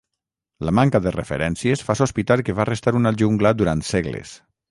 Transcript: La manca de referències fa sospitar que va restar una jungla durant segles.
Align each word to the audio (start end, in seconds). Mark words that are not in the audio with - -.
La 0.67 0.71
manca 0.77 1.01
de 1.07 1.11
referències 1.15 1.85
fa 1.89 1.97
sospitar 2.01 2.39
que 2.47 2.57
va 2.61 2.67
restar 2.71 2.95
una 3.03 3.13
jungla 3.23 3.55
durant 3.63 3.87
segles. 3.93 4.35